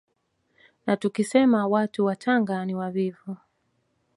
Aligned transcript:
Na 0.87 0.95
tukisema 0.97 1.67
watu 1.67 2.05
wa 2.05 2.15
Tanga 2.15 2.65
ni 2.65 2.75
wavivu 2.75 3.37